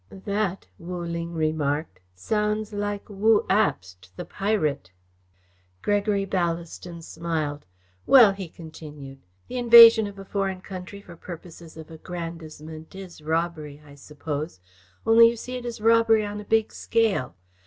"That," 0.25 0.65
Wu 0.79 1.05
Ling 1.05 1.33
remarked, 1.35 1.99
"sounds 2.15 2.73
like 2.73 3.07
Wu 3.07 3.45
Abst, 3.47 4.09
the 4.15 4.25
pirate." 4.25 4.89
Gregory 5.83 6.25
Ballaston 6.25 7.03
smiled. 7.03 7.67
"Well," 8.07 8.31
he 8.33 8.49
continued, 8.49 9.19
"the 9.47 9.57
invasion 9.59 10.07
of 10.07 10.17
a 10.17 10.25
foreign 10.25 10.61
country 10.61 11.01
for 11.03 11.15
purposes 11.15 11.77
of 11.77 11.91
aggrandisement 11.91 12.95
is 12.95 13.21
robbery, 13.21 13.79
I 13.85 13.93
suppose, 13.93 14.59
only, 15.05 15.29
you 15.29 15.35
see, 15.35 15.55
it 15.57 15.65
is 15.67 15.79
robbery 15.79 16.25
on 16.25 16.41
a 16.41 16.45
big 16.45 16.73
scale. 16.73 17.35